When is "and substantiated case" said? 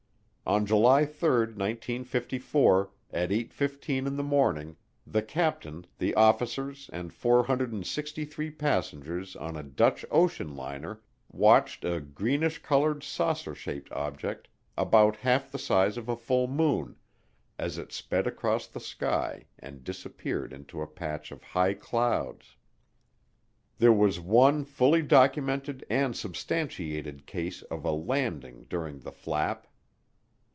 25.89-27.61